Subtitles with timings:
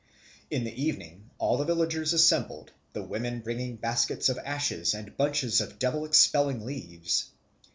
[0.49, 5.61] In the evening all the villagers assembled, the women bringing baskets of ashes and bunches
[5.61, 7.29] of devil expelling leaves.